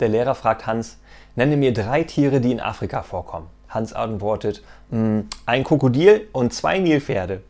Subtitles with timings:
[0.00, 0.98] Der Lehrer fragt Hans,
[1.34, 3.48] nenne mir drei Tiere, die in Afrika vorkommen.
[3.68, 7.42] Hans antwortet, hm, ein Krokodil und zwei Nilpferde.